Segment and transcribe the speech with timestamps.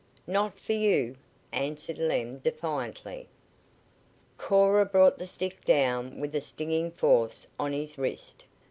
[0.25, 1.15] "Not for you!"
[1.51, 3.29] answered Lem defiantly.
[4.35, 8.45] Cora brought the stick down with stinging force on his wrist.